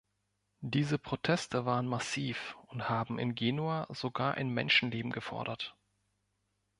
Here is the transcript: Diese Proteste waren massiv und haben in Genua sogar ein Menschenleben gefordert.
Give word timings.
Diese 0.65 0.97
Proteste 0.97 1.67
waren 1.67 1.85
massiv 1.85 2.57
und 2.69 2.89
haben 2.89 3.19
in 3.19 3.35
Genua 3.35 3.85
sogar 3.91 4.33
ein 4.33 4.49
Menschenleben 4.49 5.11
gefordert. 5.11 5.77